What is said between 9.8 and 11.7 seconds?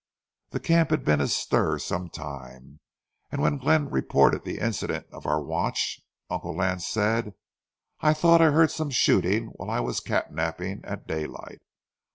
cat napping at daylight.